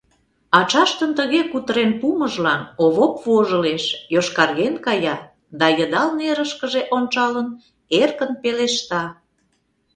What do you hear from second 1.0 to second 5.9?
тыге кутырен пуымыжлан Овоп вожылеш, йошкарген кая да,